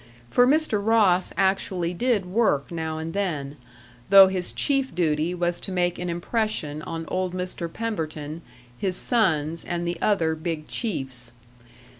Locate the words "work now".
2.25-2.97